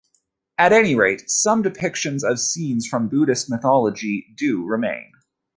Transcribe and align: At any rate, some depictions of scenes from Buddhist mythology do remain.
At 0.57 0.73
any 0.73 0.95
rate, 0.95 1.29
some 1.29 1.61
depictions 1.61 2.23
of 2.27 2.39
scenes 2.39 2.87
from 2.87 3.07
Buddhist 3.07 3.51
mythology 3.51 4.33
do 4.35 4.65
remain. 4.65 5.11